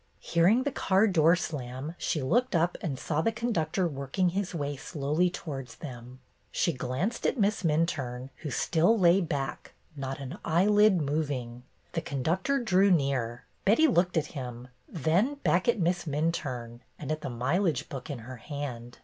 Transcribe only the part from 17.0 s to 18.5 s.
at the mileage book in her